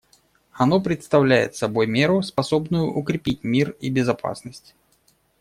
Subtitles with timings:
[0.53, 4.73] Оно представляет собой меру, способную укрепить мир и безопасность.